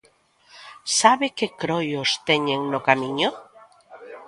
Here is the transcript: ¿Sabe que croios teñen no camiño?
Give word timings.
¿Sabe 0.99 1.27
que 1.37 1.47
croios 1.61 2.09
teñen 2.29 2.61
no 2.71 2.79
camiño? 2.87 3.29